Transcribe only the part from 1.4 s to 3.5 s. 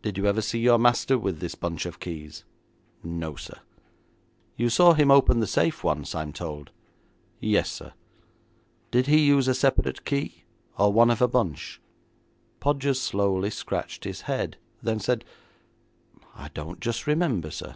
this bunch of keys?' 'No,